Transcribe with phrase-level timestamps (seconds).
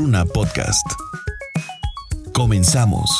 [0.00, 0.86] Runa Podcast.
[2.32, 3.10] Comenzamos.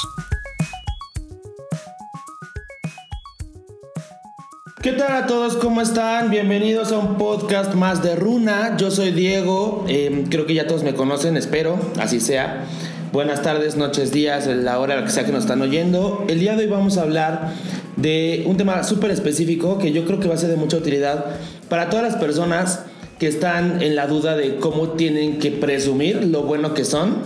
[4.80, 5.56] ¿Qué tal a todos?
[5.56, 6.30] ¿Cómo están?
[6.30, 8.78] Bienvenidos a un podcast más de Runa.
[8.78, 9.84] Yo soy Diego.
[9.88, 12.64] eh, creo que ya todos me conocen, espero, así sea.
[13.12, 16.24] Buenas tardes, noches, días, la hora que sea que nos están oyendo.
[16.30, 17.52] El día de hoy vamos a hablar
[17.96, 21.26] de un tema súper específico que yo creo que va a ser de mucha utilidad
[21.68, 22.84] para todas las personas
[23.20, 27.18] que están en la duda de cómo tienen que presumir lo bueno que son.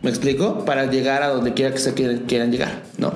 [0.00, 0.64] ¿Me explico?
[0.64, 3.12] Para llegar a donde quiera que se quieran, quieran llegar, ¿no?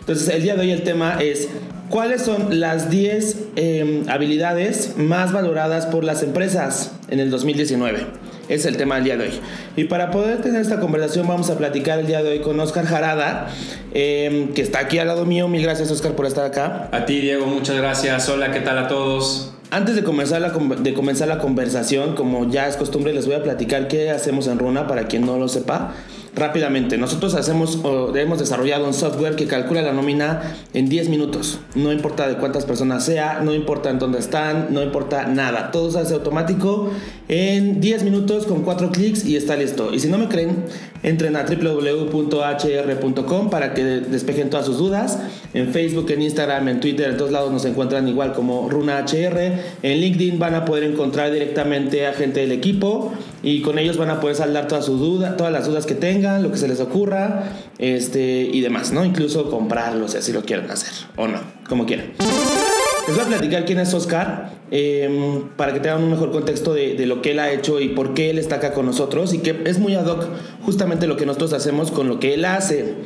[0.00, 1.48] Entonces, el día de hoy el tema es
[1.88, 8.06] cuáles son las 10 eh, habilidades más valoradas por las empresas en el 2019.
[8.48, 9.40] Es el tema del día de hoy.
[9.76, 12.86] Y para poder tener esta conversación vamos a platicar el día de hoy con Oscar
[12.86, 13.50] Jarada,
[13.94, 15.46] eh, que está aquí al lado mío.
[15.46, 16.88] Mil gracias Oscar por estar acá.
[16.90, 18.28] A ti, Diego, muchas gracias.
[18.28, 19.52] Hola, ¿qué tal a todos?
[19.70, 23.42] Antes de comenzar, la, de comenzar la conversación, como ya es costumbre, les voy a
[23.42, 25.92] platicar qué hacemos en Runa para quien no lo sepa.
[26.34, 31.58] Rápidamente, nosotros hacemos o hemos desarrollado un software que calcula la nómina en 10 minutos.
[31.74, 35.70] No importa de cuántas personas sea, no importa en dónde están, no importa nada.
[35.70, 36.90] Todo se hace automático
[37.28, 39.92] en 10 minutos con 4 clics y está listo.
[39.92, 40.64] Y si no me creen,
[41.02, 45.18] entren a www.hr.com para que despejen todas sus dudas.
[45.54, 49.38] En Facebook, en Instagram, en Twitter, en todos lados nos encuentran igual como Runa HR.
[49.82, 54.10] En LinkedIn van a poder encontrar directamente a gente del equipo y con ellos van
[54.10, 56.80] a poder saldar todas sus dudas, todas las dudas que tengan, lo que se les
[56.80, 57.44] ocurra,
[57.78, 59.04] este y demás, ¿no?
[59.04, 62.12] Incluso comprarlos si así lo quieren hacer o no, como quieran.
[63.06, 66.94] Les voy a platicar quién es Oscar eh, para que tengan un mejor contexto de,
[66.94, 69.38] de lo que él ha hecho y por qué él está acá con nosotros y
[69.38, 70.26] que es muy ad hoc
[70.62, 72.96] justamente lo que nosotros hacemos con lo que él hace.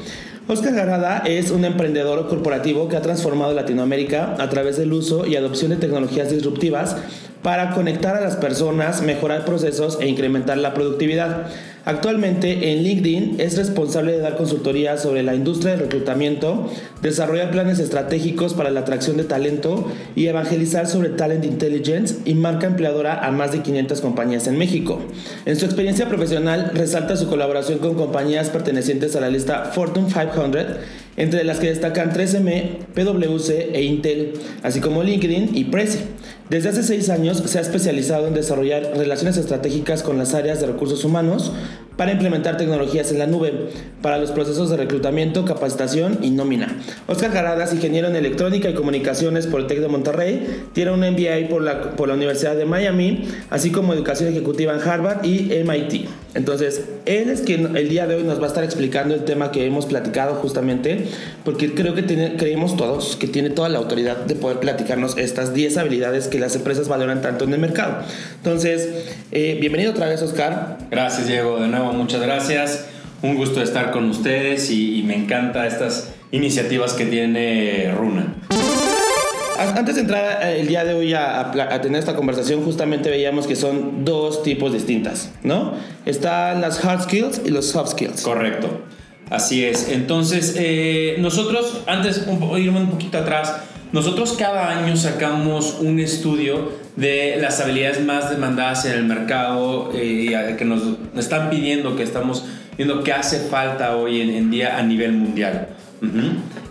[0.48, 5.36] Oscar Garada es un emprendedor corporativo que ha transformado Latinoamérica a través del uso y
[5.36, 6.96] adopción de tecnologías disruptivas
[7.42, 11.46] para conectar a las personas, mejorar procesos e incrementar la productividad.
[11.84, 16.70] Actualmente en LinkedIn es responsable de dar consultoría sobre la industria del reclutamiento,
[17.02, 22.68] desarrollar planes estratégicos para la atracción de talento y evangelizar sobre Talent Intelligence y marca
[22.68, 25.00] empleadora a más de 500 compañías en México.
[25.44, 30.66] En su experiencia profesional resalta su colaboración con compañías pertenecientes a la lista Fortune 500
[31.16, 35.98] entre las que destacan 3M, PwC e Intel, así como LinkedIn y Prezi.
[36.48, 40.66] Desde hace seis años se ha especializado en desarrollar relaciones estratégicas con las áreas de
[40.66, 41.52] recursos humanos
[41.96, 43.70] para implementar tecnologías en la nube
[44.02, 46.76] para los procesos de reclutamiento, capacitación y nómina.
[47.06, 51.48] Oscar Garadas, ingeniero en electrónica y comunicaciones por el TEC de Monterrey, tiene un MBA
[51.48, 56.08] por la, por la Universidad de Miami, así como educación ejecutiva en Harvard y MIT.
[56.34, 59.50] Entonces, él es quien el día de hoy nos va a estar explicando el tema
[59.52, 61.06] que hemos platicado justamente,
[61.44, 65.52] porque creo que tiene- creemos todos que tiene toda la autoridad de poder platicarnos estas
[65.52, 67.98] 10 habilidades que las empresas valoran tanto en el mercado.
[68.36, 68.88] Entonces,
[69.30, 70.78] eh, bienvenido otra vez, Oscar.
[70.90, 71.60] Gracias, Diego.
[71.60, 72.86] De nuevo, muchas gracias.
[73.22, 78.34] Un gusto estar con ustedes y, y me encanta estas iniciativas que tiene Runa.
[79.58, 83.10] Antes de entrar eh, el día de hoy a, a a tener esta conversación, justamente
[83.10, 85.74] veíamos que son dos tipos distintas, ¿no?
[86.06, 88.22] Están las hard skills y los soft skills.
[88.22, 88.82] Correcto.
[89.30, 89.88] Así es.
[89.88, 93.56] Entonces, eh, nosotros, antes, un, irme un poquito atrás,
[93.92, 100.54] nosotros cada año sacamos un estudio de las habilidades más demandadas en el mercado eh,
[100.58, 100.82] que nos
[101.16, 102.44] están pidiendo, que estamos
[102.76, 105.68] viendo que hace falta hoy en, en día a nivel mundial.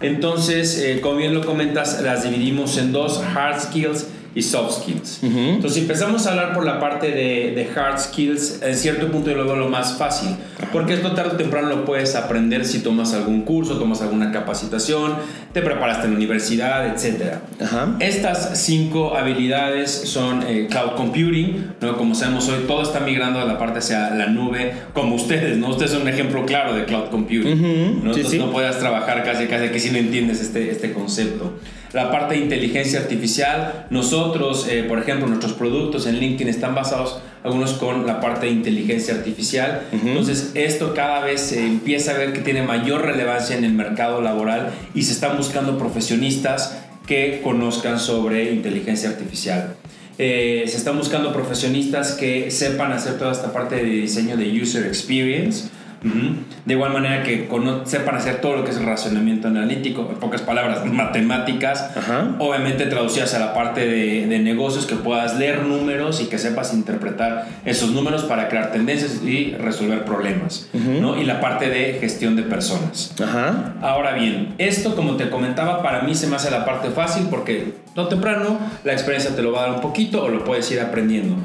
[0.02, 5.20] Entonces, eh, como bien lo comentas, las dividimos en dos, hard skills y soft skills.
[5.24, 9.30] Entonces, si empezamos a hablar por la parte de, de hard skills, en cierto punto
[9.30, 10.30] yo lo veo lo más fácil,
[10.72, 15.16] porque esto tarde o temprano lo puedes aprender si tomas algún curso, tomas alguna capacitación,
[15.54, 17.36] te preparaste en la universidad, etc.
[17.62, 17.96] Ajá.
[18.00, 21.98] Estas cinco habilidades son eh, cloud computing, ¿no?
[21.98, 25.70] como sabemos hoy todo está migrando a la parte hacia la nube, como ustedes, ¿no?
[25.70, 27.62] Ustedes son un ejemplo claro de cloud computing.
[27.62, 28.14] ¿no?
[28.14, 28.40] sí, Entonces sí.
[28.40, 31.54] no puedas trabajar casi casi que si no entiendes este, este concepto.
[31.94, 37.20] La parte de inteligencia artificial, nosotros, eh, por ejemplo, nuestros productos en LinkedIn están basados
[37.44, 39.82] algunos con la parte de inteligencia artificial.
[39.92, 44.22] Entonces, esto cada vez se empieza a ver que tiene mayor relevancia en el mercado
[44.22, 49.76] laboral y se están buscando profesionistas que conozcan sobre inteligencia artificial.
[50.18, 54.86] Eh, se están buscando profesionistas que sepan hacer toda esta parte de diseño de user
[54.86, 55.70] experience.
[56.02, 57.48] De igual manera que
[57.86, 62.36] sepan hacer todo lo que es el razonamiento analítico, en pocas palabras, matemáticas, Ajá.
[62.40, 66.74] obviamente traducidas a la parte de, de negocios, que puedas leer números y que sepas
[66.74, 71.20] interpretar esos números para crear tendencias y resolver problemas, ¿no?
[71.22, 73.14] Y la parte de gestión de personas.
[73.22, 73.76] Ajá.
[73.82, 77.76] Ahora bien, esto como te comentaba, para mí se me hace la parte fácil porque
[77.96, 80.80] no temprano, la experiencia te lo va a dar un poquito o lo puedes ir
[80.80, 81.36] aprendiendo.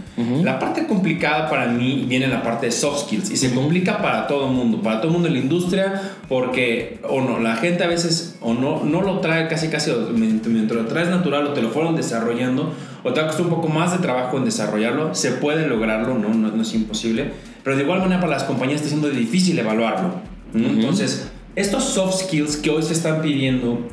[0.45, 3.99] La parte complicada para mí viene en la parte de soft skills y se complica
[3.99, 7.57] para todo el mundo, para todo el mundo en la industria, porque o no, la
[7.57, 11.53] gente a veces o no, no lo trae casi casi, mientras lo traes natural o
[11.53, 12.73] te lo fueron desarrollando
[13.03, 16.29] o te ha costado un poco más de trabajo en desarrollarlo, se puede lograrlo, no,
[16.29, 17.33] no, es imposible,
[17.65, 20.15] pero de igual manera para las compañías está siendo difícil evaluarlo.
[20.55, 23.89] Entonces, estos soft skills que hoy se están pidiendo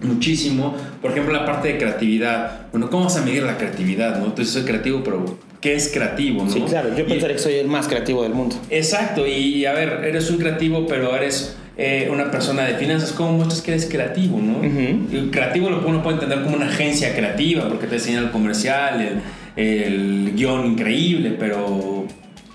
[0.00, 0.74] muchísimo.
[1.00, 2.66] Por ejemplo, la parte de creatividad.
[2.72, 4.18] Bueno, ¿cómo vas a medir la creatividad?
[4.18, 4.26] ¿no?
[4.26, 5.24] Entonces soy creativo, pero
[5.60, 6.44] ¿qué es creativo?
[6.44, 6.50] ¿no?
[6.50, 6.94] Sí, claro.
[6.96, 8.56] Yo pensaría que soy el más creativo del mundo.
[8.70, 9.26] Exacto.
[9.26, 13.12] Y a ver, eres un creativo, pero eres eh, una persona de finanzas.
[13.12, 14.38] ¿Cómo muestras que eres creativo?
[14.40, 14.62] ¿no?
[14.62, 19.00] El creativo lo uno puede entender como una agencia creativa, porque te enseña el comercial,
[19.00, 21.93] el, el guion increíble, pero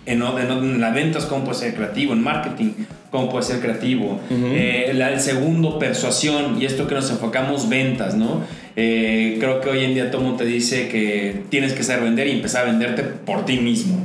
[0.09, 2.13] en, en, las ventas, ¿cómo puede ser creativo?
[2.13, 2.71] En marketing
[3.11, 4.19] cómo puede ser creativo.
[4.29, 8.43] Eh, el segundo, persuasión, y esto que nos enfocamos, ventas, ¿no?
[8.75, 12.27] Eh, creo que hoy en día todo mundo te dice que tienes que saber vender
[12.27, 14.01] y empezar a venderte por ti mismo.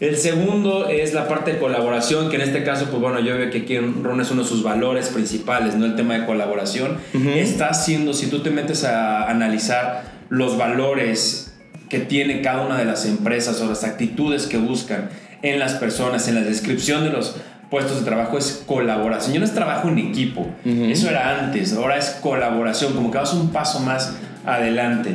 [0.00, 3.50] El segundo es la parte de colaboración, que en este caso, pues bueno, yo veo
[3.50, 5.86] que aquí Ron es uno de sus valores principales, ¿no?
[5.86, 6.98] El tema de colaboración.
[7.36, 11.55] Está haciendo, si tú te metes a analizar los valores
[11.88, 15.08] que tiene cada una de las empresas o las actitudes que buscan
[15.42, 17.36] en las personas, en la descripción de los
[17.70, 19.34] puestos de trabajo es colaboración.
[19.34, 20.46] Ya no es trabajo en equipo.
[20.64, 21.74] Eso era antes.
[21.74, 22.94] Ahora es colaboración.
[22.94, 25.14] Como que vas un paso más adelante.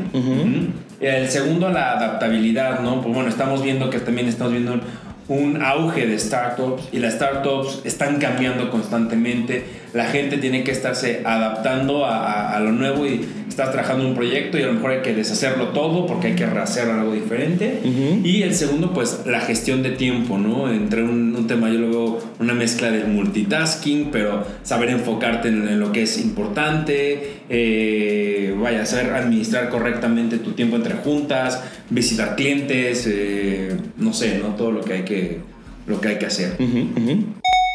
[1.00, 3.02] El segundo, la adaptabilidad, ¿no?
[3.02, 4.80] Pues bueno, estamos viendo que también estamos viendo
[5.28, 9.81] un auge de startups y las startups están cambiando constantemente.
[9.94, 14.16] La gente tiene que estarse adaptando a, a lo nuevo y estás trabajando en un
[14.16, 17.80] proyecto y a lo mejor hay que deshacerlo todo porque hay que rehacer algo diferente.
[18.24, 20.72] Y el segundo, pues la gestión de tiempo, ¿no?
[20.72, 25.80] Entre un, un, tema, yo lo veo una mezcla del multitasking, pero saber enfocarte en,
[25.80, 33.06] lo que es importante, eh, vaya, saber administrar correctamente tu tiempo entre juntas, visitar clientes,
[33.08, 34.56] eh, no sé, ¿no?
[34.56, 35.40] Todo lo que hay que,
[35.88, 36.56] lo que, hay que hacer.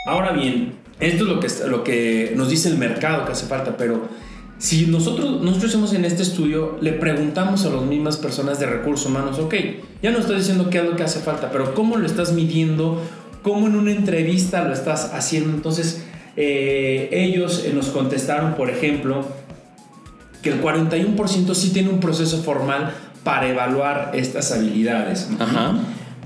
[0.07, 3.77] Ahora bien, esto es lo que, lo que nos dice el mercado que hace falta,
[3.77, 4.09] pero
[4.59, 9.07] si nosotros, nosotros hacemos en este estudio, le preguntamos a las mismas personas de recursos
[9.07, 9.55] humanos, ok,
[10.03, 13.03] ya no estás diciendo qué es lo que hace falta, pero ¿cómo lo estás midiendo?
[13.43, 15.51] ¿Cómo en una entrevista lo estás haciendo?
[15.55, 16.05] Entonces,
[16.37, 19.27] eh, ellos eh, nos contestaron, por ejemplo,
[20.43, 22.95] que el 41% sí tiene un proceso formal
[23.25, 25.29] para evaluar estas habilidades.
[25.39, 25.75] Ajá.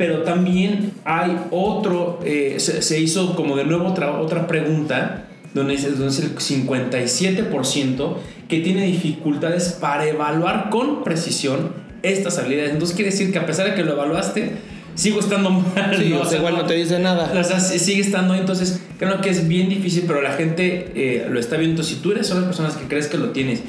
[0.00, 5.82] Pero también hay otro, eh, se, hizo como de nuevo otra, otra pregunta donde es,
[5.99, 8.14] donde es el 57%
[8.49, 12.73] que tiene dificultades para evaluar con precisión estas habilidades.
[12.73, 14.52] Entonces quiere decir que a pesar de que lo evaluaste,
[14.94, 15.94] sigo estando mal.
[15.94, 16.23] Sí, ¿no?
[16.23, 17.38] o sea, igual no te dice nada.
[17.38, 18.41] O sea, sigue estando ahí.
[18.41, 21.82] Entonces creo que es bien difícil, pero la gente eh, lo está viendo.
[21.82, 23.61] Si tú eres una de las personas que crees que lo tienes,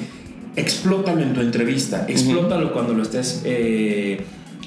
[0.56, 4.22] explótalo en tu entrevista, explótalo cuando lo estés eh,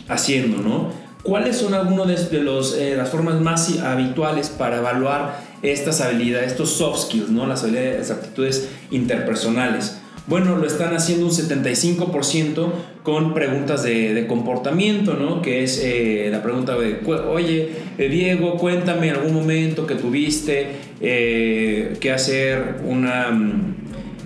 [0.09, 1.04] haciendo, ¿no?
[1.25, 6.69] ¿Cuáles son algunas de, los, eh, las formas más habituales para evaluar estas habilidades, estos
[6.69, 7.47] soft skills, ¿no?
[7.47, 10.03] las habilidades, las aptitudes interpersonales?
[10.27, 12.73] Bueno, lo están haciendo un 75%
[13.03, 15.41] con preguntas de, comportamiento, ¿no?
[15.41, 22.13] Que es eh, la pregunta de, oye, eh, Diego, cuéntame algún momento que tuviste que
[22.15, 23.84] hacer una mm,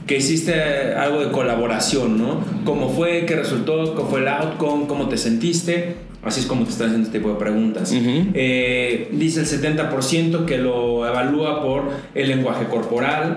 [0.09, 0.55] que hiciste
[0.95, 2.43] algo de colaboración, ¿no?
[2.65, 3.27] ¿Cómo fue?
[3.27, 3.95] ¿Qué resultó?
[3.95, 4.87] ¿Cómo fue el outcome?
[4.87, 5.97] ¿Cómo te sentiste?
[6.25, 7.93] Así es como te están haciendo este tipo de preguntas.
[7.95, 13.37] Eh, dice el 70% que lo evalúa por el lenguaje corporal,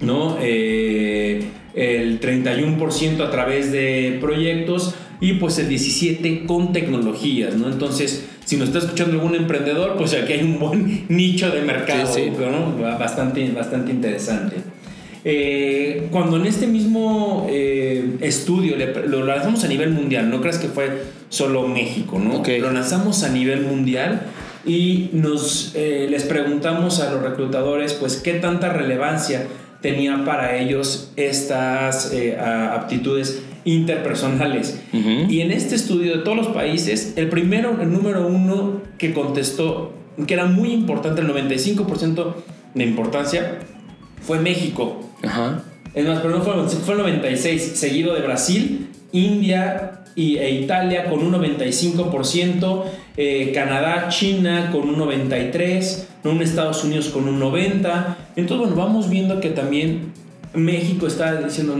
[0.00, 0.36] ¿no?
[0.40, 7.68] Eh, el 31% a través de proyectos y pues el 17% con tecnologías, ¿no?
[7.68, 12.08] Entonces, si nos está escuchando algún emprendedor, pues aquí hay un buen nicho de mercado,
[12.98, 14.56] Bastante, bastante interesante.
[15.28, 18.76] Eh, cuando en este mismo eh, estudio
[19.08, 22.44] lo lanzamos a nivel mundial, no creas que fue solo México, ¿no?
[22.46, 24.22] Lo lanzamos a nivel mundial
[24.64, 29.48] y nos eh, les preguntamos a los reclutadores, pues, qué tanta relevancia
[29.82, 32.12] tenía para ellos estas
[32.72, 34.80] aptitudes interpersonales.
[34.92, 39.92] Y en este estudio de todos los países, el primero, el número uno que contestó,
[40.24, 42.34] que era muy importante, el 95%
[42.74, 43.58] de importancia,
[44.22, 45.05] fue México.
[45.26, 45.62] Ajá.
[45.94, 51.08] Es más, pero no fue, fue el 96, seguido de Brasil, India y, e Italia
[51.08, 52.84] con un 95%,
[53.16, 58.16] eh, Canadá, China con un 93%, un Estados Unidos con un 90%.
[58.36, 60.12] Entonces, bueno, vamos viendo que también
[60.52, 61.78] México está diciendo,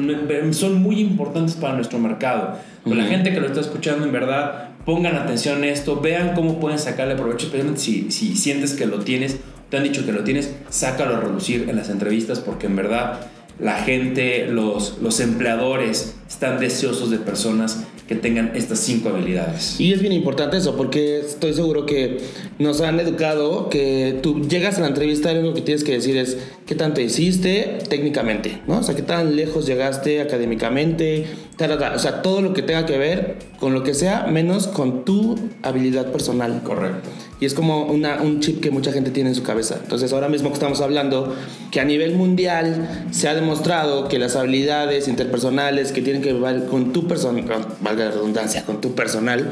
[0.53, 2.59] son muy importantes para nuestro mercado.
[2.87, 6.79] La gente que lo está escuchando, en verdad, pongan atención a esto, vean cómo pueden
[6.79, 9.38] sacarle provecho, especialmente si, si sientes que lo tienes
[9.71, 13.21] te han dicho que lo tienes, sácalo a reducir en las entrevistas porque en verdad
[13.59, 19.81] la gente, los, los empleadores están deseosos de personas que tengan estas cinco habilidades.
[19.81, 22.19] Y es bien importante eso, porque estoy seguro que
[22.59, 26.17] nos han educado que tú llegas a la entrevista y lo que tienes que decir
[26.17, 26.37] es
[26.67, 28.79] qué tanto hiciste técnicamente, ¿no?
[28.79, 31.27] O sea, qué tan lejos llegaste académicamente,
[31.59, 35.37] o sea, todo lo que tenga que ver con lo que sea, menos con tu
[35.63, 36.63] habilidad personal.
[36.63, 37.09] Correcto.
[37.41, 39.79] Y es como una, un chip que mucha gente tiene en su cabeza.
[39.83, 41.35] Entonces, ahora mismo que estamos hablando,
[41.71, 46.67] que a nivel mundial se ha demostrado que las habilidades interpersonales que tienen que ver
[46.67, 47.43] con tu persona,
[47.81, 49.51] valga la redundancia, con tu personal,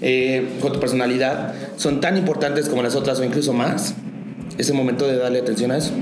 [0.00, 3.94] eh, con tu personalidad, son tan importantes como las otras o incluso más.
[4.58, 5.92] Es el momento de darle atención a eso.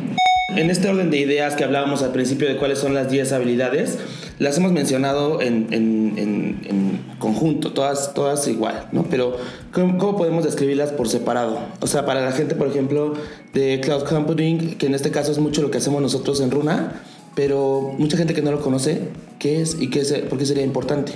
[0.54, 3.98] En este orden de ideas que hablábamos al principio de cuáles son las 10 habilidades,
[4.38, 9.04] las hemos mencionado en, conjunto, todas, todas igual, ¿no?
[9.04, 9.36] Pero
[9.72, 11.58] ¿cómo, podemos describirlas por separado?
[11.80, 13.14] O sea, para la gente, por ejemplo,
[13.52, 17.02] de Cloud Computing, que en este caso es mucho lo que hacemos nosotros en Runa,
[17.34, 19.08] pero mucha gente que no lo conoce,
[19.38, 21.12] ¿qué es y qué es, por qué sería importante?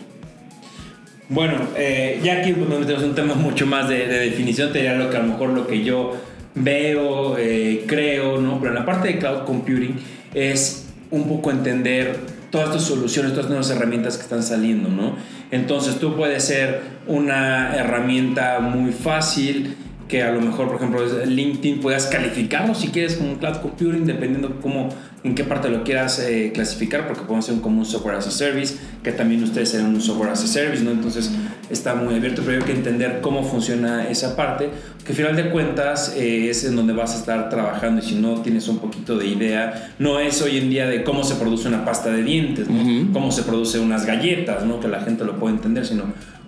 [1.28, 4.94] Bueno, eh, ya aquí nos metemos un tema mucho más de, de definición, te diría
[4.94, 6.12] lo que a lo mejor lo que yo
[6.56, 8.58] veo, eh, creo, ¿no?
[8.61, 9.96] Pero la parte de cloud computing
[10.35, 12.16] es un poco entender
[12.56, 15.14] todas estas soluciones, todas estas nuevas herramientas que están saliendo, ¿no?
[15.50, 19.76] Entonces tú puedes ser una herramienta muy fácil
[20.08, 24.58] que a lo mejor, por ejemplo, LinkedIn puedas calificarlo si quieres como cloud computing, dependiendo
[24.62, 24.88] cómo,
[25.26, 28.30] en qué parte lo quieras eh, clasificar, porque podemos ser como un software as a
[28.30, 30.92] service, que también ustedes serán un software as a service, ¿no?
[30.92, 31.30] Entonces
[31.68, 34.71] está muy abierto, pero hay que entender cómo funciona esa parte,
[35.04, 38.14] que al final de cuentas eh, es en donde vas a estar trabajando y si
[38.14, 41.68] no tienes un poquito de idea, no es hoy en día de cómo se produce
[41.68, 43.12] una pasta de dientes, ¿no?
[43.12, 44.80] Cómo se produce unas galletas, ¿no?
[44.80, 46.04] Que la gente lo puede entender, sino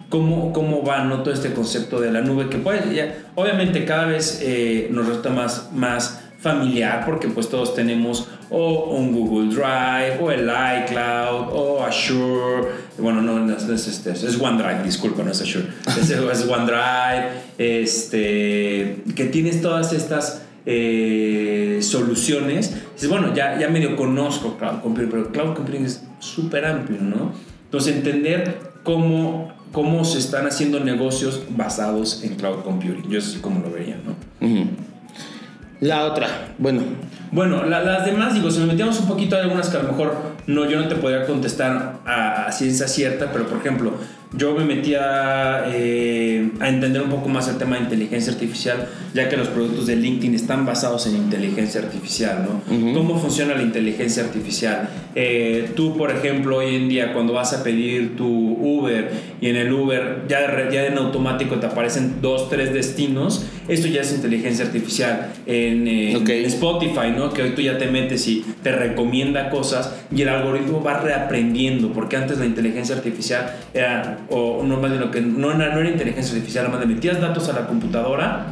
[0.08, 1.22] cómo, cómo va ¿no?
[1.22, 5.30] todo este concepto de la nube, que puede, ya, obviamente cada vez eh, nos resulta
[5.30, 11.84] más, más familiar porque pues todos tenemos o un Google Drive o el iCloud o
[11.84, 12.68] Azure
[12.98, 15.66] bueno no, es, este, es, OneDrive disculpa no es Azure
[16.00, 17.28] es, es OneDrive
[17.58, 25.10] este que tienes todas estas eh, soluciones dices bueno ya, ya medio conozco Cloud Computing
[25.10, 27.32] pero Cloud Computing es súper amplio ¿no?
[27.64, 33.10] entonces entender cómo cómo se están haciendo negocios basados en cloud computing.
[33.10, 34.14] Yo así como lo vería, ¿no?
[35.80, 36.82] La otra, bueno.
[37.30, 40.16] Bueno, las demás, digo, si me metíamos un poquito, hay algunas que a lo mejor
[40.46, 43.92] no, yo no te podría contestar a, a ciencia cierta, pero por ejemplo,
[44.32, 49.28] yo me metía eh, a entender un poco más el tema de inteligencia artificial, ya
[49.28, 52.94] que los productos de LinkedIn están basados en inteligencia artificial, ¿no?
[52.94, 54.88] ¿Cómo funciona la inteligencia artificial?
[55.14, 59.56] Eh, tú, por ejemplo, hoy en día cuando vas a pedir tu Uber y en
[59.56, 64.64] el Uber ya, ya en automático te aparecen dos, tres destinos, esto ya es inteligencia
[64.64, 65.32] artificial.
[65.46, 65.86] En,
[66.46, 67.32] Spotify, ¿no?
[67.32, 71.92] Que hoy tú ya te metes y te recomienda cosas y el algoritmo va reaprendiendo,
[71.92, 75.88] porque antes la inteligencia artificial era o no más de lo que no, no era
[75.88, 78.46] inteligencia artificial, más de metías datos a la computadora,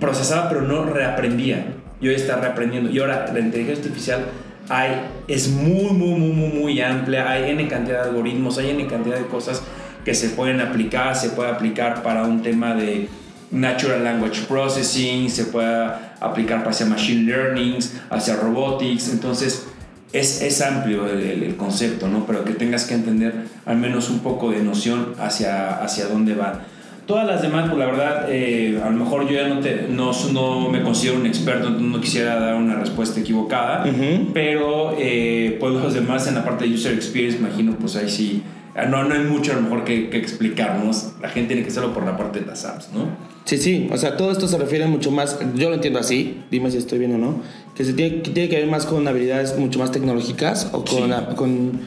[0.00, 1.66] procesaba pero no reaprendía.
[2.00, 2.90] Y hoy está reaprendiendo.
[2.90, 4.24] Y ahora la inteligencia artificial
[4.68, 7.30] hay, es muy, muy, muy, muy, muy amplia.
[7.30, 9.62] Hay N cantidad de algoritmos, hay N cantidad de cosas
[10.04, 11.14] que se pueden aplicar.
[11.14, 13.08] Se puede aplicar para un tema de
[13.52, 15.90] Natural Language Processing, se puede
[16.20, 17.78] aplicar hacia Machine Learning,
[18.10, 19.12] hacia Robotics.
[19.12, 19.66] Entonces,
[20.12, 22.26] es, es amplio el, concepto, ¿no?
[22.26, 26.60] Pero que tengas que entender al menos un poco de noción hacia, hacia dónde va.
[27.06, 30.12] Todas las demás, pues la verdad, eh, a lo mejor yo ya no, te, no,
[30.32, 33.84] no, me considero un experto, no quisiera dar una respuesta equivocada,
[34.32, 38.42] pero eh, pues los demás en la parte de user experience, imagino, pues ahí sí,
[38.88, 41.92] no, no hay mucho a lo mejor que, que explicarnos, la gente tiene que hacerlo
[41.92, 43.08] por la parte de las apps, ¿no?
[43.52, 46.70] Sí, sí, o sea, todo esto se refiere mucho más, yo lo entiendo así, dime
[46.70, 47.42] si estoy bien o no,
[47.74, 51.12] que se tiene, que tiene que ver más con habilidades mucho más tecnológicas o con,
[51.36, 51.80] con,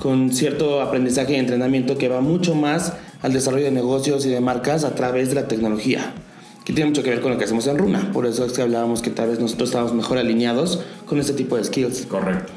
[0.00, 4.40] con, cierto aprendizaje y entrenamiento que va mucho más al desarrollo de negocios y de
[4.40, 6.12] marcas a través de la tecnología,
[6.64, 8.10] que tiene mucho que ver con lo que hacemos en Runa.
[8.12, 11.56] Por eso es que hablábamos que tal vez nosotros estamos mejor alineados con este tipo
[11.56, 12.04] de skills.
[12.06, 12.52] Correcto.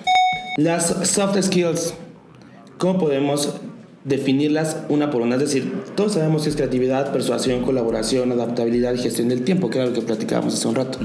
[0.57, 1.93] Las soft skills,
[2.79, 3.53] ¿cómo podemos
[4.05, 5.35] definirlas una por una.
[5.35, 9.79] Es decir, todos sabemos que es creatividad, persuasión, colaboración, adaptabilidad y gestión del tiempo, que
[9.79, 10.99] era lo que platicábamos hace un rato.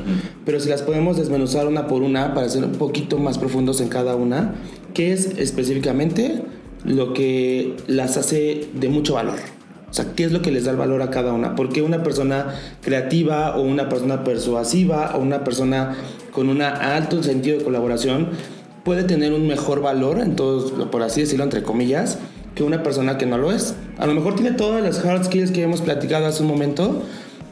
[0.45, 3.89] Pero si las podemos desmenuzar una por una para ser un poquito más profundos en
[3.89, 4.55] cada una,
[4.95, 6.43] ¿qué es específicamente
[6.85, 9.39] lo que las hace de mucho valor?
[9.91, 11.57] O sea, ¿qué es lo que les da el valor a cada una?
[11.57, 15.97] Porque una persona creativa o una persona persuasiva o una persona
[16.31, 18.29] con un alto sentido de colaboración
[18.85, 22.19] puede tener un mejor valor, en todos, por así decirlo, entre comillas,
[22.55, 23.75] que una persona que no lo es.
[23.99, 27.03] A lo mejor tiene todas las hard skills que hemos platicado hace un momento,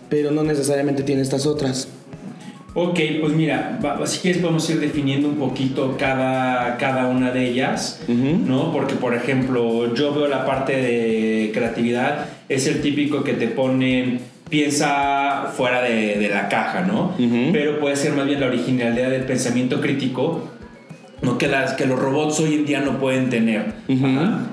[0.09, 1.89] pero no necesariamente tiene estas otras.
[2.75, 8.01] Ok, pues mira, si quieres podemos ir definiendo un poquito cada, cada una de ellas,
[8.07, 8.73] ¿no?
[8.73, 14.21] Porque, por ejemplo, yo veo la parte de creatividad, es el típico que te pone
[14.49, 17.15] piensa fuera de, la caja, ¿no?
[17.53, 20.49] Pero puede ser más bien la originalidad del pensamiento crítico
[21.23, 21.39] ¿no?
[21.39, 23.73] que, las, que los robots hoy en día no pueden tener.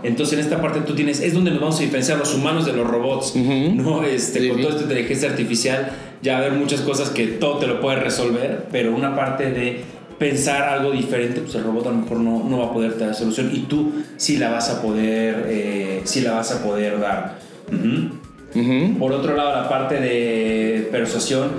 [0.04, 2.74] Entonces en esta parte tú tienes, es donde nos vamos a diferenciar los humanos de
[2.74, 4.04] los robots, ¿no?
[4.04, 5.92] Este, Con toda esta inteligencia artificial
[6.22, 9.52] ya va a haber muchas cosas que todo te lo puede resolver, pero una parte
[9.52, 9.84] de
[10.18, 13.14] pensar algo diferente, pues el robot a lo mejor no, no va a poder dar
[13.14, 17.38] solución y tú sí la vas a poder, eh, sí la vas a poder dar.
[18.98, 21.50] Por otro lado, la parte de persuasión,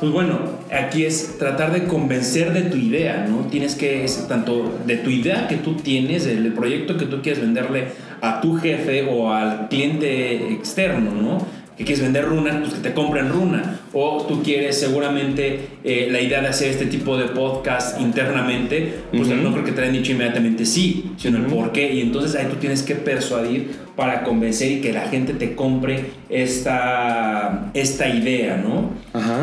[0.00, 0.38] pues bueno,
[0.72, 3.46] aquí es tratar de convencer de tu idea, ¿no?
[3.48, 7.88] Tienes que, tanto de tu idea que tú tienes, del proyecto que tú quieres venderle
[8.20, 11.46] a tu jefe o al cliente externo, ¿no?
[11.76, 13.80] Que quieres vender runa, pues que te compren runa.
[13.92, 19.28] O tú quieres seguramente eh, la idea de hacer este tipo de podcast internamente, pues
[19.28, 21.92] no creo que te hayan dicho inmediatamente sí, sino el por qué.
[21.92, 26.04] Y entonces ahí tú tienes que persuadir para convencer y que la gente te compre
[26.28, 28.90] esta, esta idea, ¿no?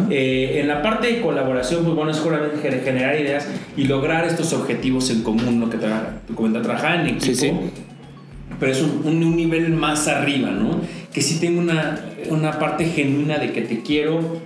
[0.09, 2.21] Eh, en la parte de colaboración, pues bueno, es
[2.83, 7.25] generar ideas y lograr estos objetivos en común, lo que te, te trabajar en equipo.
[7.25, 7.51] Sí, sí.
[8.59, 10.81] Pero es un, un nivel más arriba, ¿no?
[11.13, 14.41] Que sí tengo una, una parte genuina de que te quiero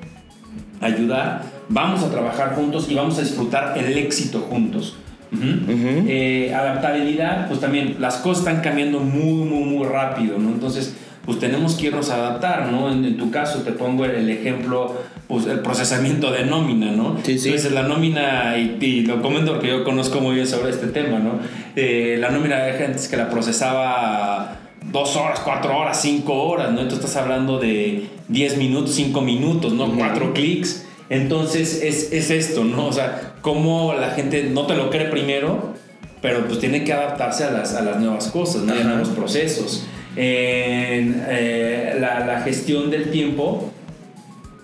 [0.82, 4.96] ayudar, vamos a trabajar juntos y vamos a disfrutar el éxito juntos.
[5.32, 10.50] Eh, adaptabilidad, pues también las cosas están cambiando muy, muy, muy rápido, ¿no?
[10.50, 10.96] Entonces,
[11.26, 12.90] pues tenemos que irnos a adaptar, ¿no?
[12.90, 14.96] En, tu caso te pongo el, ejemplo,
[15.28, 17.18] pues el procesamiento de nómina, ¿no?
[17.24, 17.50] Sí, sí.
[17.50, 21.40] Entonces la nómina, y, lo comento porque yo conozco muy bien sobre este tema, ¿no?
[21.76, 26.82] Eh, la nómina de gente que la procesaba dos horas, cuatro horas, cinco horas, ¿no?
[26.82, 29.94] Entonces estás hablando de diez minutos, cinco minutos, ¿no?
[29.96, 30.86] Cuatro clics.
[31.10, 32.88] Entonces es, es, esto, ¿no?
[32.88, 35.74] O sea, cómo la gente no te lo cree primero,
[36.22, 38.74] pero pues tiene que adaptarse a las, a las nuevas cosas, ¿no?
[38.74, 39.86] a nuevos procesos.
[40.18, 43.72] En eh, la, la, gestión del tiempo,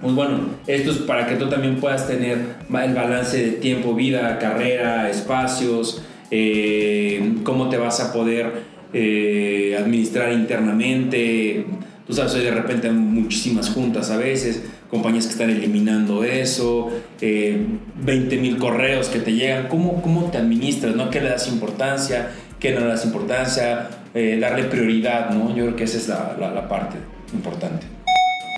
[0.02, 2.40] pues bueno, esto es para que tú también puedas tener
[2.70, 10.32] el balance de tiempo, vida, carrera, espacios, eh, cómo te vas a poder eh, administrar
[10.32, 11.66] internamente.
[12.06, 16.90] Tú sabes, hoy de repente hay muchísimas juntas a veces, compañías que están eliminando eso,
[17.22, 17.66] eh,
[18.04, 19.68] 20 mil correos que te llegan.
[19.68, 20.96] ¿Cómo, ¿Cómo te administras?
[20.96, 21.10] ¿no?
[21.10, 22.32] ¿Qué le das importancia?
[22.60, 23.90] ¿Qué no le das importancia?
[24.14, 25.50] Eh, darle prioridad, ¿no?
[25.56, 26.98] Yo creo que esa es la, la, parte
[27.34, 27.88] importante.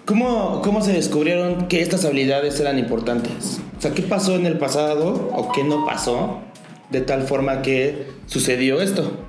[0.04, 3.62] ¿Cómo, ¿Cómo se descubrieron que estas habilidades eran importantes?
[3.78, 6.42] O sea, ¿qué pasó en el pasado o qué no pasó
[6.90, 9.25] de tal forma que sucedió esto?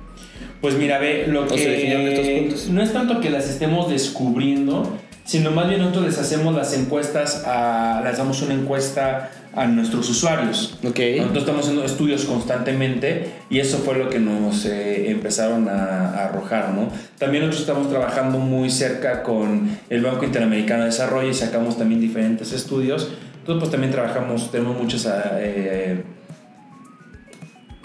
[0.61, 5.81] Pues mira, ve, lo que no es tanto que las estemos descubriendo, sino más bien
[5.81, 10.79] nosotros les hacemos las encuestas, a, les damos una encuesta a nuestros usuarios.
[10.87, 11.19] Okay.
[11.19, 16.69] Nosotros estamos haciendo estudios constantemente y eso fue lo que nos eh, empezaron a, arrojar,
[16.73, 16.89] ¿no?
[17.17, 22.01] También nosotros estamos trabajando muy cerca con el Banco Interamericano de Desarrollo y sacamos también
[22.01, 23.11] diferentes estudios.
[23.39, 25.07] Entonces, pues también trabajamos, tenemos muchos...
[25.11, 26.03] Eh,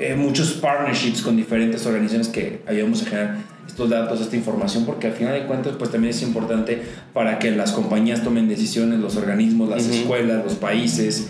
[0.03, 3.37] eh, muchos partnerships con diferentes organizaciones que ayudamos a generar
[3.67, 7.51] estos datos, esta información, porque al final de cuentas, pues también es importante para que
[7.51, 11.29] las compañías tomen decisiones, los organismos, las escuelas, los países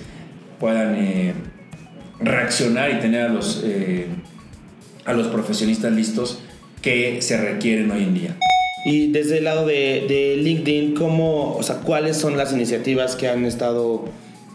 [0.58, 1.34] puedan eh,
[2.20, 4.06] reaccionar y tener a los, eh,
[5.04, 6.40] a los profesionistas listos
[6.80, 8.36] que se requieren hoy en día.
[8.84, 13.28] Y desde el lado de, de LinkedIn, ¿cómo, o sea, ¿cuáles son las iniciativas que
[13.28, 14.06] han estado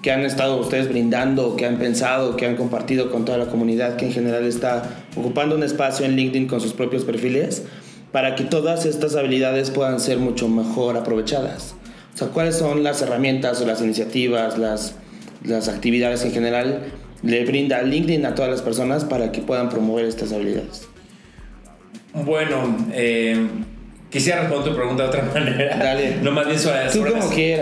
[0.01, 3.95] que han estado ustedes brindando, que han pensado, que han compartido con toda la comunidad
[3.95, 4.83] que en general está
[5.15, 7.63] ocupando un espacio en LinkedIn con sus propios perfiles
[8.11, 11.75] para que todas estas habilidades puedan ser mucho mejor aprovechadas.
[12.13, 14.95] O sea, ¿cuáles son las herramientas o las iniciativas, las,
[15.43, 16.83] las actividades en general
[17.23, 20.87] le brinda LinkedIn a todas las personas para que puedan promover estas habilidades?
[22.13, 23.47] Bueno, eh
[24.09, 25.77] Quisiera responder tu pregunta de otra manera.
[25.77, 26.17] Dale.
[26.21, 26.85] No más bien sobre,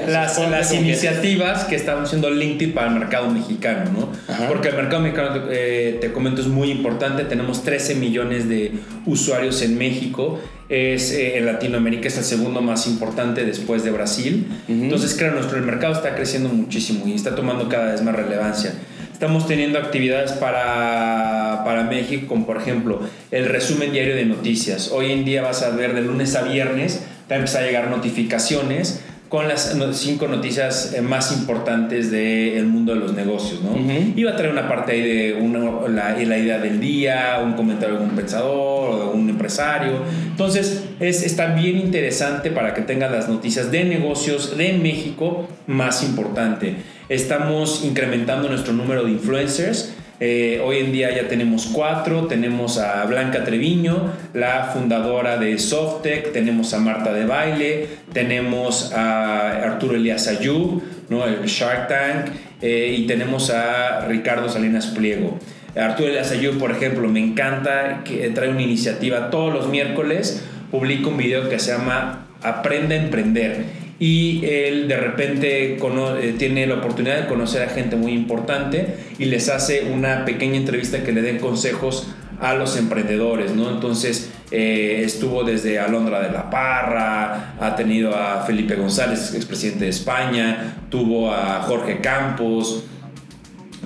[0.08, 4.48] las, las, iniciativas que están haciendo LinkedIn para el mercado mexicano, ¿no?
[4.48, 7.24] Porque el mercado mexicano, eh, te comento, es muy importante.
[7.24, 8.74] Tenemos 13 millones de
[9.08, 10.40] usuarios en México.
[10.70, 14.48] Es, eh, en Latinoamérica es el segundo más importante después de Brasil.
[14.68, 18.74] Entonces, claro, nuestro mercado está creciendo muchísimo y está tomando cada vez más relevancia.
[19.16, 23.00] Estamos teniendo actividades para, para México, como por ejemplo
[23.32, 24.92] el resumen diario de noticias.
[24.92, 29.06] Hoy en día vas a ver de lunes a viernes, te a a llegar notificaciones
[29.30, 33.78] con las cinco noticias eh, más importantes del mundo de los negocios, ¿no?
[34.18, 37.54] Y va a traer una parte ahí de una, la, la, idea del día, un
[37.54, 39.94] comentario de algún pensador o de un empresario.
[40.28, 46.04] Entonces, es, está bien interesante para que tengas las noticias de negocios de México más
[46.04, 46.95] importante.
[47.08, 49.94] Estamos incrementando nuestro número de influencers.
[50.20, 56.32] Eh, hoy en día ya tenemos cuatro, tenemos a Blanca Treviño, la fundadora de Softec,
[56.32, 61.28] tenemos a Marta de Baile, tenemos a Arturo Elías Ayub, ¿no?
[61.28, 65.38] el Shark Tank, eh, y tenemos a Ricardo Salinas Pliego.
[65.76, 71.10] Arturo Elías Ayub, por ejemplo, me encanta que trae una iniciativa todos los miércoles, publica
[71.10, 76.76] un video que se llama Aprende a Emprender y él de repente eh, tiene la
[76.76, 81.22] oportunidad de conocer a gente muy importante y les hace una pequeña entrevista que le
[81.22, 82.08] den consejos
[82.42, 83.70] a los emprendedores, ¿no?
[83.70, 89.92] Entonces eh, estuvo desde Alondra de la Parra, ha tenido a Felipe González, expresidente de
[89.92, 92.84] España, tuvo a Jorge Campos,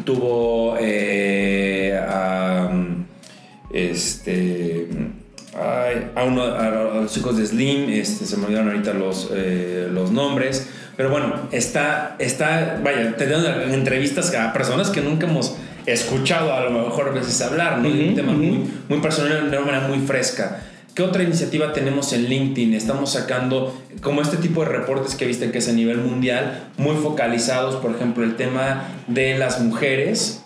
[0.03, 2.71] tuvo eh, a
[3.71, 4.87] este
[5.59, 6.69] a, uno, a,
[7.01, 11.47] los chicos de Slim, este, se me olvidaron ahorita los, eh, los nombres, pero bueno,
[11.51, 17.11] está, está vaya, teniendo entrevistas a personas que nunca hemos escuchado a lo mejor a
[17.11, 17.89] veces hablar, ¿no?
[17.89, 20.61] de un tema muy, muy personal, de una manera muy fresca.
[20.93, 22.73] ¿Qué otra iniciativa tenemos en LinkedIn?
[22.73, 26.97] Estamos sacando como este tipo de reportes que viste que es a nivel mundial, muy
[26.97, 30.43] focalizados, por ejemplo, el tema de las mujeres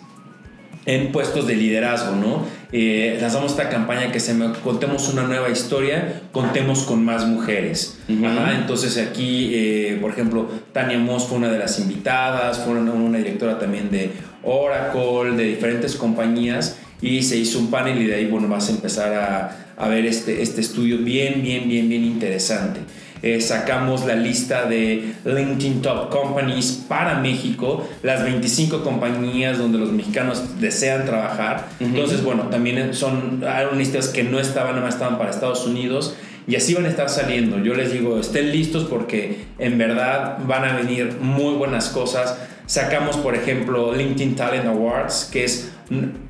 [0.86, 2.44] en puestos de liderazgo, ¿no?
[2.76, 7.98] Eh, lanzamos esta campaña que se me contemos una nueva historia, contemos con más mujeres.
[8.08, 13.60] entonces aquí, eh, por ejemplo, Tania Moss fue una de las invitadas, fue una, directora
[13.60, 14.10] también de
[14.42, 18.72] Oracle, de diferentes compañías, y se hizo un panel y de ahí, bueno, vas a
[18.72, 22.80] empezar a, a ver este, este estudio bien, bien, bien, bien interesante.
[23.22, 29.92] Eh, sacamos la lista de LinkedIn Top Companies para México, las 25 compañías donde los
[29.92, 31.68] mexicanos desean trabajar.
[31.80, 33.42] Entonces, bueno, también son
[33.76, 36.14] listas que no estaban, más estaban para Estados Unidos.
[36.46, 37.58] Y así van a estar saliendo.
[37.58, 42.36] Yo les digo, estén listos porque en verdad van a venir muy buenas cosas.
[42.66, 45.72] Sacamos, por ejemplo, LinkedIn Talent Awards, que es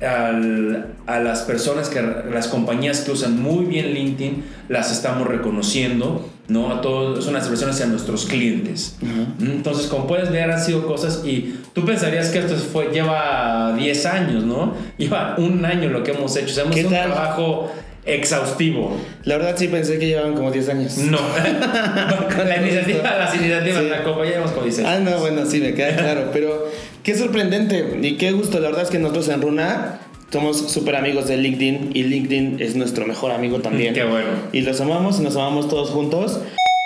[0.01, 6.71] a las personas, que las compañías que usan muy bien LinkedIn, las estamos reconociendo, ¿no?
[6.71, 8.97] A todos, son las personas y a nuestros clientes.
[9.39, 14.05] Entonces, como puedes ver, han sido cosas y tú pensarías que esto fue, lleva 10
[14.05, 14.73] años, ¿no?
[14.97, 16.51] Lleva un año lo que hemos hecho.
[16.51, 17.71] O sea, hemos hecho un trabajo
[18.05, 18.95] exhaustivo.
[19.23, 20.97] La verdad sí pensé que llevaban como 10 años.
[20.97, 21.17] No.
[22.45, 25.95] la iniciativa, las iniciativas, la compañía llevamos como 10 Ah, no, bueno, sí, me queda
[25.95, 26.29] claro.
[26.31, 26.67] Pero
[27.05, 28.59] qué sorprendente y qué gusto.
[28.59, 29.99] La verdad es que nosotros en Runa
[30.31, 33.93] somos súper amigos de LinkedIn y LinkedIn es nuestro mejor amigo también.
[33.93, 34.27] Qué bueno.
[34.51, 36.41] Y los amamos y nos amamos todos juntos.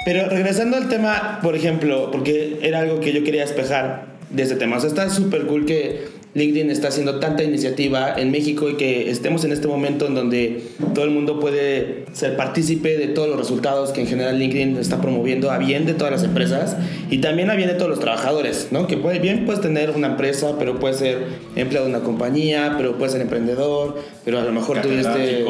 [0.05, 4.55] Pero regresando al tema, por ejemplo, porque era algo que yo quería despejar de este
[4.55, 4.77] tema.
[4.77, 6.07] O sea, está súper cool que
[6.39, 10.63] LinkedIn está haciendo tanta iniciativa en México y que estemos en este momento en donde
[10.95, 15.01] todo el mundo puede ser partícipe de todos los resultados que en general LinkedIn está
[15.01, 16.77] promoviendo a bien de todas las empresas
[17.11, 18.87] y también a bien de todos los trabajadores, ¿no?
[18.87, 21.19] Que puede, bien puedes tener una empresa, pero puedes ser
[21.55, 25.45] empleado de una compañía, pero puedes ser emprendedor, pero a lo mejor tuviste...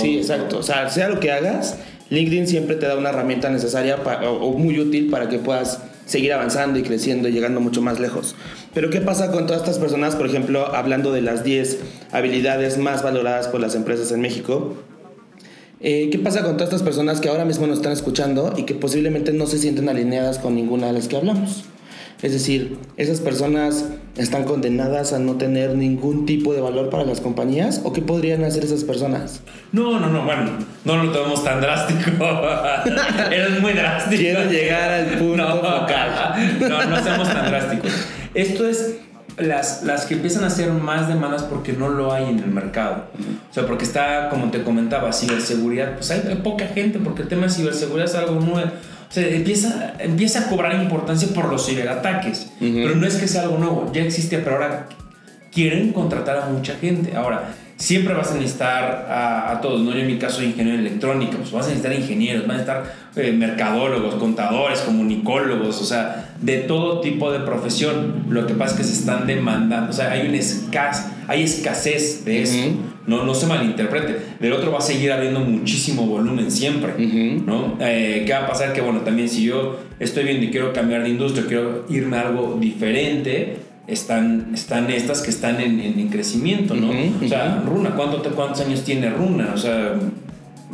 [0.00, 0.58] Sí, exacto.
[0.58, 1.78] O sea, sea lo que hagas,
[2.10, 6.78] LinkedIn siempre te da una herramienta necesaria o muy útil para que puedas seguir avanzando
[6.78, 8.34] y creciendo y llegando mucho más lejos.
[8.72, 11.78] Pero ¿qué pasa con todas estas personas, por ejemplo, hablando de las 10
[12.12, 14.74] habilidades más valoradas por las empresas en México?
[15.80, 18.74] Eh, ¿Qué pasa con todas estas personas que ahora mismo nos están escuchando y que
[18.74, 21.64] posiblemente no se sienten alineadas con ninguna de las que hablamos?
[22.22, 23.84] Es decir, esas personas
[24.16, 28.44] están condenadas a no tener ningún tipo de valor para las compañías o qué podrían
[28.44, 29.40] hacer esas personas?
[29.72, 30.52] No, no, no, bueno,
[30.84, 32.10] no lo tomemos tan drástico.
[33.30, 34.22] Eres muy drástico.
[34.22, 36.34] Quiero llegar al punto no, focal.
[36.60, 37.92] No, no seamos tan drásticos.
[38.34, 38.96] Esto es
[39.38, 43.06] las, las que empiezan a ser más demandas porque no lo hay en el mercado.
[43.50, 47.42] O sea, porque está, como te comentaba, ciberseguridad, pues hay, poca gente porque el tema
[47.42, 48.70] de ciberseguridad es algo nuevo
[49.14, 52.50] se empieza, empieza a cobrar importancia por los ciberataques.
[52.58, 54.88] Pero no es que sea algo nuevo, ya existe, pero ahora
[55.52, 57.14] quieren contratar a mucha gente.
[57.14, 59.92] Ahora, siempre vas a necesitar a, todos, ¿no?
[59.92, 62.94] Yo en mi caso soy ingeniero electrónico, pues vas a necesitar ingenieros, vas a necesitar
[63.16, 68.24] eh, mercadólogos, contadores, comunicólogos, o sea, de todo tipo de profesión.
[68.30, 72.24] Lo que pasa es que se están demandando, o sea, hay una escasez, hay escasez
[72.24, 72.58] de eso.
[73.06, 74.16] No, no se malinterprete.
[74.40, 76.94] Del otro va a seguir habiendo muchísimo volumen siempre,
[77.44, 77.76] ¿no?
[77.80, 78.72] Eh, ¿Qué va a pasar?
[78.72, 82.22] Que bueno, también si yo estoy viendo y quiero cambiar de industria, quiero irme a
[82.22, 86.90] algo diferente, están, están estas que están en, en crecimiento, ¿no?
[86.90, 89.52] o sea, Runa, ¿cuánto ¿cuántos años tiene Runa?
[89.54, 89.98] O sea,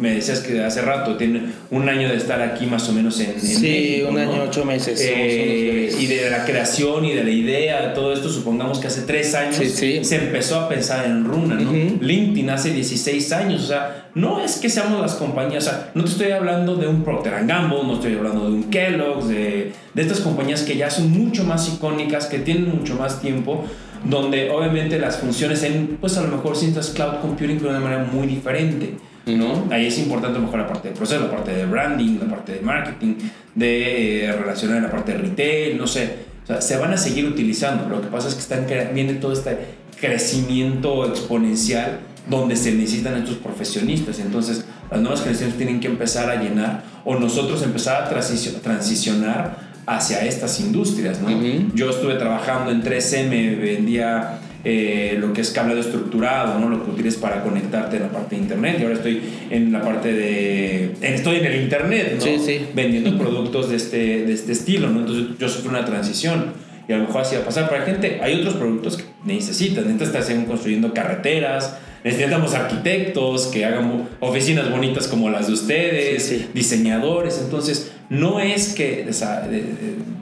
[0.00, 3.38] me decías que hace rato tiene un año de estar aquí más o menos en,
[3.38, 7.94] sí un año ocho meses eh, y de la creación y de la idea de
[7.94, 11.72] todo esto, supongamos que hace tres años se empezó a pensar en Runa, ¿no?
[12.00, 16.04] LinkedIn hace 16 años, o sea, no es que seamos las compañías, o sea, no
[16.04, 20.02] te estoy hablando de un Procter Gamble, no estoy hablando de un Kellogg's, de, de
[20.02, 23.64] estas compañías que ya son mucho más icónicas, que tienen mucho más tiempo,
[24.04, 28.04] donde obviamente las funciones en, pues a lo mejor sientas cloud computing de una manera
[28.04, 28.94] muy diferente.
[29.26, 29.66] ¿No?
[29.70, 32.61] Ahí es importante mejor la parte de proceso, la parte de branding, la parte de
[32.61, 33.14] marketing,
[33.54, 36.30] de eh, relacionar la parte de retail, no sé.
[36.44, 37.88] O sea, se van a seguir utilizando.
[37.88, 39.56] Lo que pasa es que están, viene todo este
[40.00, 44.18] crecimiento exponencial donde se necesitan estos profesionistas.
[44.18, 50.24] Entonces, las nuevas generaciones tienen que empezar a llenar o nosotros empezar a transicionar hacia
[50.24, 51.20] estas industrias.
[51.20, 51.30] ¿no?
[51.74, 56.68] Yo estuve trabajando en 3M, vendía eh, lo que es cableado estructurado, ¿no?
[56.68, 58.77] lo que utilizas para conectarte en la parte de internet.
[58.79, 60.94] Y ahora estoy en la parte de.
[61.01, 62.20] Estoy en el internet, ¿no?
[62.20, 62.66] Sí, sí.
[62.75, 65.01] Vendiendo productos de este, de este estilo, ¿no?
[65.01, 66.53] Entonces yo sufrí una transición.
[66.88, 67.70] Y a lo mejor así va a pasar.
[67.70, 69.85] Para gente, hay otros productos que necesitan.
[69.87, 71.79] Necesitas estar construyendo carreteras.
[72.05, 77.40] Necesitamos arquitectos que hagan oficinas bonitas como las de ustedes, diseñadores.
[77.42, 79.07] Entonces, no es que.
[79.09, 80.19] O sea, no sí,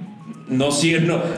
[0.48, 0.70] no,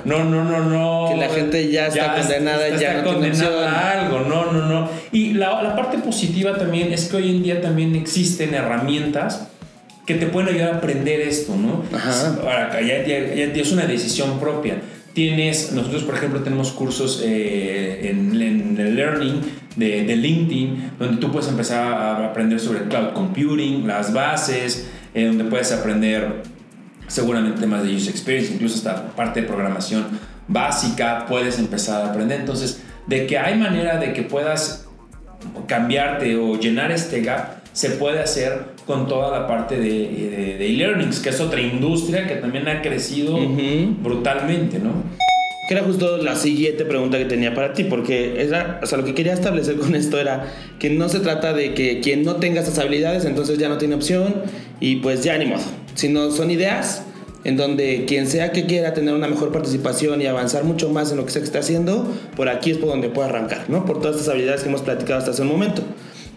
[0.04, 1.08] no, no, no, no.
[1.10, 4.88] Que la gente ya está condenada, ya está condenada a algo, no, no, no.
[5.12, 9.48] Y la, la, parte positiva también es que hoy en día también existen herramientas
[10.06, 11.84] que te pueden ayudar a aprender esto, ¿no?
[11.96, 12.36] Ajá.
[12.40, 14.80] Ahora, ya, ya, ya es una decisión propia.
[15.12, 19.40] Tienes, nosotros por ejemplo tenemos cursos eh, en, en, el learning
[19.74, 25.26] de, de, LinkedIn, donde tú puedes empezar a aprender sobre cloud computing, las bases, eh,
[25.26, 26.42] donde puedes aprender
[27.10, 30.06] seguramente más de user experience, incluso esta parte de programación
[30.46, 32.40] básica, puedes empezar a aprender.
[32.40, 34.86] Entonces, de que hay manera de que puedas
[35.66, 41.30] cambiarte o llenar este gap, se puede hacer con toda la parte de e-learnings, que
[41.30, 43.38] es otra industria que también ha crecido
[44.02, 44.92] brutalmente, ¿no?
[45.68, 49.04] Que era justo la siguiente pregunta que tenía para ti, porque era, o sea, lo
[49.04, 52.60] que quería establecer con esto era que no se trata de que quien no tenga
[52.60, 54.34] estas habilidades entonces ya no tiene opción
[54.80, 55.62] y pues ya ni modo,
[56.00, 57.02] sino son ideas
[57.44, 61.18] en donde quien sea que quiera tener una mejor participación y avanzar mucho más en
[61.18, 63.84] lo que se está haciendo, por aquí es por donde puede arrancar, ¿no?
[63.84, 65.82] Por todas estas habilidades que hemos platicado hasta hace un momento.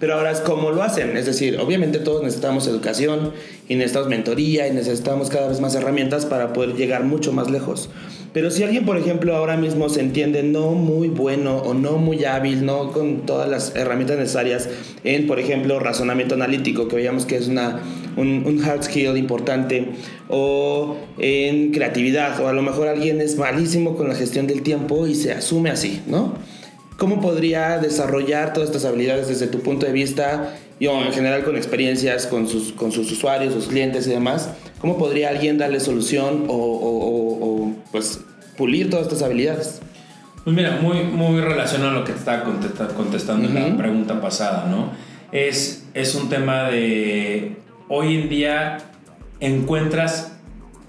[0.04, 3.32] Pero ahora es cómo lo hacen, es decir, obviamente todos necesitamos educación
[3.70, 7.90] y necesitamos mentoría y necesitamos cada vez más herramientas para poder llegar mucho más lejos.
[8.34, 12.26] Pero si alguien, por ejemplo, ahora mismo se entiende no muy bueno o no muy
[12.26, 14.68] hábil, no con todas las herramientas necesarias
[15.06, 17.80] en, por ejemplo, razonamiento analítico, que veíamos que es una,
[18.18, 19.88] un, un hard skill importante,
[20.28, 25.08] o en creatividad, o a lo mejor alguien es malísimo con la gestión del tiempo
[25.08, 26.34] y se asume así, ¿no?
[26.98, 31.56] ¿Cómo podría desarrollar todas estas habilidades desde tu punto de vista, y en general con
[31.56, 34.50] experiencias con sus, con sus usuarios, sus clientes y demás?
[34.80, 38.20] ¿Cómo podría alguien darle solución o, o, pues
[38.58, 39.82] pulir todas estas habilidades?
[40.44, 44.68] Pues mira, muy, muy relacionado a lo que te estaba contestando en la pregunta pasada,
[44.70, 44.92] ¿no?
[45.32, 47.56] Es, es un tema de
[47.88, 48.78] hoy en día
[49.40, 50.34] encuentras,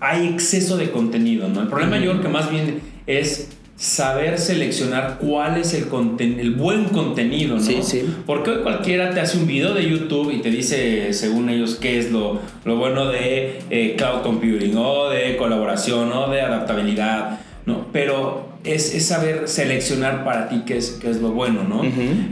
[0.00, 1.62] hay exceso de contenido, ¿no?
[1.62, 5.88] El problema yo creo que más bien es saber seleccionar cuál es el,
[6.20, 7.62] el buen contenido, ¿no?
[7.62, 8.04] Sí, sí.
[8.24, 11.98] Porque hoy cualquiera te hace un video de YouTube y te dice, según ellos, qué
[11.98, 17.86] es lo, lo bueno de eh, cloud computing o de colaboración o de adaptabilidad, ¿no?
[17.92, 21.82] Pero es, es saber seleccionar para ti qué es, qué es lo bueno, ¿no?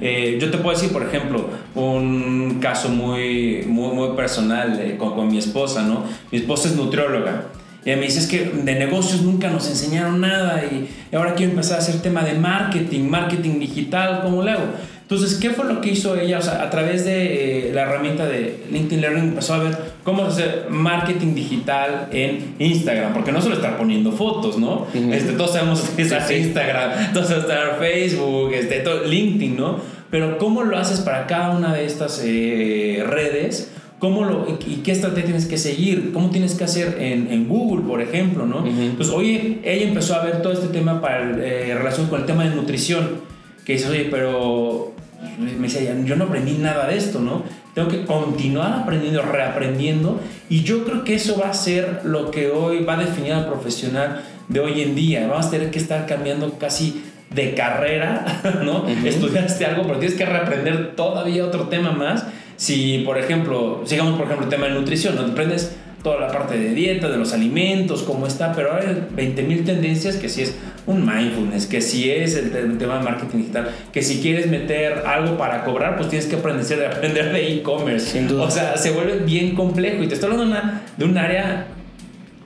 [0.00, 5.14] Eh, yo te puedo decir, por ejemplo, un caso muy, muy, muy personal eh, con,
[5.14, 6.04] con mi esposa, ¿no?
[6.30, 7.46] Mi esposa es nutrióloga.
[7.84, 11.76] Y me dice, es que de negocios nunca nos enseñaron nada y, ahora quiero empezar
[11.76, 14.64] a hacer tema de marketing, marketing digital, ¿cómo le hago?
[15.02, 16.38] Entonces, ¿qué fue lo que hizo ella?
[16.38, 20.24] O sea, a través de eh, la herramienta de LinkedIn Learning empezó a ver cómo
[20.24, 24.86] hacer marketing digital en Instagram, porque no solo estar poniendo fotos, ¿no?
[24.94, 29.80] este, todos sabemos utilizar Instagram, todos sabemos Facebook, este, todo, LinkedIn, ¿no?
[30.10, 33.71] Pero ¿cómo lo haces para cada una de estas eh, redes?
[34.02, 36.10] ¿Cómo lo, y qué estrategia tienes que seguir?
[36.12, 38.44] ¿Cómo tienes que hacer en, en Google, por ejemplo?
[38.46, 38.66] ¿no?
[38.66, 42.42] Entonces, oye, ella empezó a ver todo este tema para eh, relación con el tema
[42.42, 43.20] de nutrición.
[43.64, 44.92] Que dice, oye, pero
[45.38, 47.44] me decía, yo no aprendí nada de esto, ¿no?
[47.76, 50.18] Tengo que continuar aprendiendo, reaprendiendo.
[50.48, 53.46] Y yo creo que eso va a ser lo que hoy va a definir al
[53.46, 55.28] profesional de hoy en día.
[55.28, 58.84] Vamos a tener que estar cambiando casi de carrera, ¿no?
[58.88, 62.24] Estudiaste algo, pero tienes que reaprender todavía otro tema más
[62.62, 65.22] si, por ejemplo, sigamos por ejemplo el tema de nutrición, ¿no?
[65.22, 70.14] aprendes toda la parte de dieta, de los alimentos, cómo está, pero hay 20.000 tendencias
[70.14, 70.54] que si es
[70.86, 75.36] un mindfulness, que si es el, tema de marketing digital, que si quieres meter algo
[75.36, 78.24] para cobrar, pues tienes que aprender, aprender de e-commerce.
[78.32, 81.66] O sea, se vuelve bien complejo y te estoy hablando de, una, de un área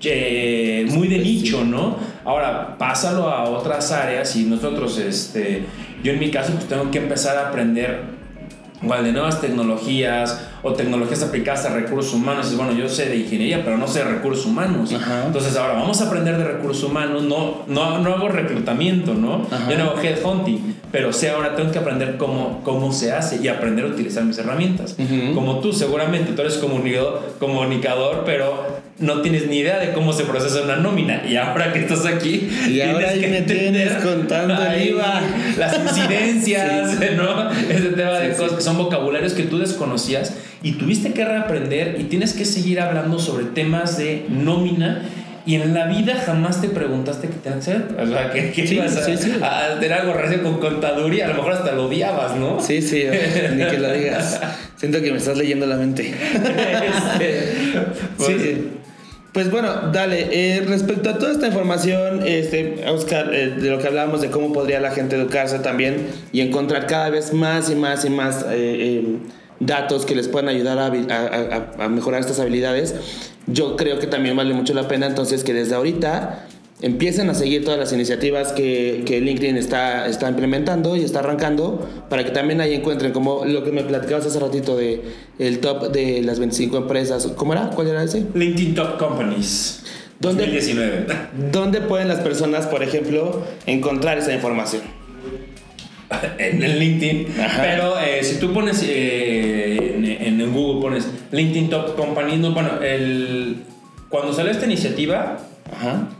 [0.03, 1.99] eh, muy de nicho, ¿no?
[2.25, 5.65] Ahora, pásalo a otras áreas y nosotros, este,
[6.03, 8.16] yo en mi caso, pues tengo que empezar a aprender
[8.83, 12.51] igual de nuevas tecnologías o tecnologías aplicadas a recursos humanos.
[12.53, 14.91] Y bueno, yo sé de ingeniería, pero no sé de recursos humanos.
[15.27, 17.23] Entonces ahora vamos a aprender de recursos humanos.
[17.23, 19.47] No, no, no hago reclutamiento, ¿no?
[19.69, 23.49] Yo no hago headhunting, pero sé ahora tengo que aprender cómo, cómo se hace y
[23.49, 24.97] aprender a utilizar mis herramientas.
[25.35, 30.25] Como tú, seguramente tú eres comunicador, comunicador, pero no tienes ni idea de cómo se
[30.25, 31.23] procesa una nómina.
[31.29, 35.23] Y ahora que estás aquí, y ahora ahí me tienes contando el IVA,
[35.59, 37.51] las incidencias, ¿no?
[37.51, 42.05] Ese tema de cosas que son vocabularios que tú desconocías y tuviste que reaprender y
[42.05, 45.03] tienes que seguir hablando sobre temas de nómina.
[45.45, 47.87] Y en la vida jamás te preguntaste qué te hacer.
[48.03, 51.27] O sea, ¿qué, qué ibas a, a, tener algo relacionado con contaduría?
[51.27, 52.61] A lo mejor hasta lo odiabas, ¿no?
[52.61, 53.05] Sí, sí,
[53.55, 54.41] ni que lo digas.
[54.77, 56.13] Siento que me estás leyendo la mente.
[57.17, 57.53] Este,
[58.17, 58.69] pues, sí.
[59.37, 60.29] Pues bueno, dale.
[60.31, 64.51] Eh, respecto a toda esta información, este, Oscar, eh, de lo que hablábamos de cómo
[64.51, 69.18] podría la gente educarse también y encontrar cada vez más y más y más eh,
[69.61, 70.87] datos que les puedan ayudar a,
[71.85, 72.94] a mejorar estas habilidades,
[73.46, 76.46] yo creo que también vale mucho la pena entonces que desde ahorita
[76.83, 81.89] empiecen a seguir todas las iniciativas que, que, LinkedIn está, está implementando y está arrancando
[82.11, 85.03] para que también ahí encuentren como lo que me platicabas hace ratito de
[85.39, 87.27] el top de las 25 empresas.
[87.37, 87.71] ¿Cómo era?
[87.71, 88.27] ¿Cuál era ese?
[88.35, 89.85] LinkedIn Top Companies.
[90.21, 91.07] ¿Dónde, 2019.
[91.53, 94.83] ¿Dónde pueden las personas, por ejemplo, encontrar esa información?
[96.39, 97.27] en el LinkedIn.
[97.61, 102.81] Pero eh, si tú pones eh, en, en, Google, pones LinkedIn Top Companies, no, bueno,
[102.81, 103.57] el,
[104.09, 105.39] cuando salió esta iniciativa,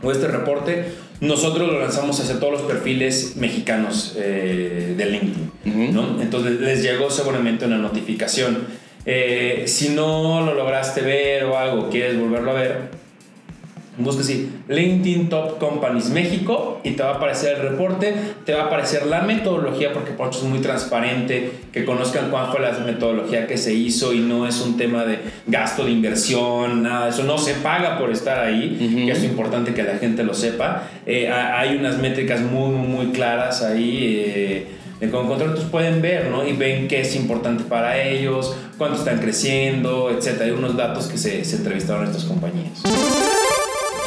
[0.01, 0.85] o este reporte,
[1.19, 5.93] nosotros lo lanzamos hacia todos los perfiles mexicanos eh, de LinkedIn.
[5.93, 6.21] ¿no?
[6.21, 8.65] Entonces les llegó seguramente una notificación.
[9.05, 12.89] Eh, si no lo lograste ver o algo, quieres volverlo a ver,
[13.97, 18.13] Busca así, LinkedIn Top Companies México y te va a aparecer el reporte,
[18.45, 22.59] te va a aparecer la metodología porque por es muy transparente, que conozcan cuál fue
[22.59, 27.09] la metodología que se hizo y no es un tema de gasto de inversión, nada,
[27.09, 30.83] eso no se paga por estar ahí, que es importante que la gente lo sepa.
[31.05, 34.23] Eh, hay unas métricas muy, muy claras ahí.
[34.25, 34.67] Eh,
[34.99, 36.47] de cómo contratos pueden ver, ¿no?
[36.47, 40.41] Y ven qué es importante para ellos, cuánto están creciendo, etc.
[40.41, 42.81] Hay unos datos que se, se entrevistaron a estas compañías.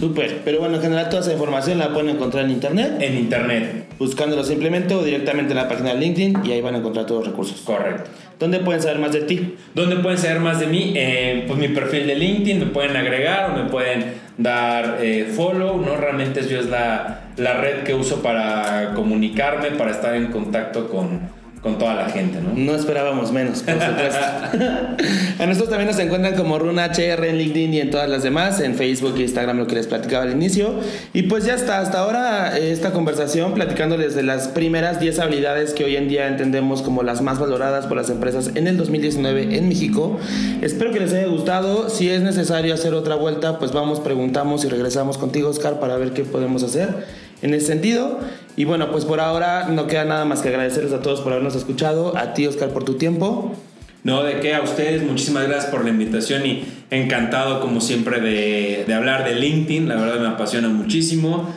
[0.01, 0.41] Súper.
[0.47, 2.97] Pero bueno, en general toda esa información la pueden encontrar en internet.
[3.01, 3.85] En internet.
[3.99, 7.21] Buscándolo simplemente o directamente en la página de LinkedIn y ahí van a encontrar todos
[7.21, 7.61] los recursos.
[7.61, 8.09] Correcto.
[8.39, 9.57] ¿Dónde pueden saber más de ti?
[9.75, 10.95] ¿Dónde pueden saber más de mí?
[10.97, 15.77] Eh, pues mi perfil de LinkedIn, me pueden agregar o me pueden dar eh, follow,
[15.77, 15.99] ¿no?
[15.99, 21.21] Realmente yo es la, la red que uso para comunicarme, para estar en contacto con,
[21.63, 22.55] con toda la gente, ¿no?
[22.55, 24.19] No esperábamos menos, por supuesto.
[25.39, 28.75] a nosotros también nos encuentran como RunaHR en LinkedIn y en todas las demás, en
[28.77, 30.75] Facebook e Instagram, lo que les platicaba al inicio.
[31.13, 35.75] Y pues ya está, hasta ahora eh, esta conversación platicándoles de las primeras 10 habilidades
[35.75, 39.59] que hoy en día entendemos como las más valoradas por las empresas en el 2019
[39.59, 40.19] en México.
[40.63, 41.91] Espero que les haya gustado.
[41.91, 46.13] Si es necesario hacer otra vuelta, pues vamos, preguntamos y regresamos contigo, Oscar, para ver
[46.13, 47.05] qué podemos hacer
[47.43, 48.21] en ese sentido.
[48.57, 51.55] Y bueno, pues por ahora no queda nada más que agradecerles a todos por habernos
[51.55, 53.55] escuchado, a ti Oscar por tu tiempo.
[54.03, 58.85] No, de qué, a ustedes muchísimas gracias por la invitación y encantado como siempre de,
[58.87, 61.49] de hablar de LinkedIn, la verdad me apasiona muchísimo.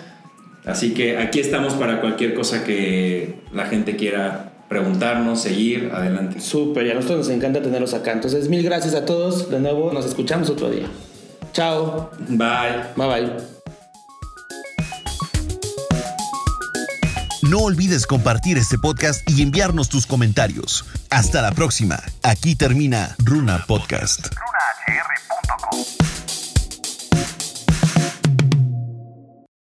[0.66, 6.40] Así que aquí estamos para cualquier cosa que la gente quiera preguntarnos, seguir, adelante.
[6.40, 8.12] Súper, y a nosotros nos encanta tenerlos acá.
[8.12, 9.50] Entonces, mil gracias a todos.
[9.50, 10.88] De nuevo, nos escuchamos otro día.
[11.52, 12.10] Chao.
[12.30, 12.94] Bye.
[12.96, 13.53] Bye bye.
[17.44, 20.86] No olvides compartir este podcast y enviarnos tus comentarios.
[21.10, 22.02] Hasta la próxima.
[22.22, 24.30] Aquí termina Runa Podcast.